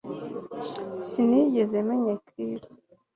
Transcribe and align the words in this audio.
Sinigeze 1.09 1.77
menya 1.87 2.13
Chris 2.25 2.63